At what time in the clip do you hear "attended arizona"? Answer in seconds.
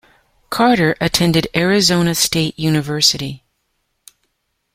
0.99-2.15